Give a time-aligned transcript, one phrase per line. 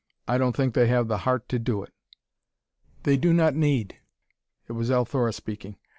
[0.27, 1.93] I don't think they have the heart to do it."
[3.03, 3.99] "They do not need."
[4.67, 5.75] It was Althora speaking.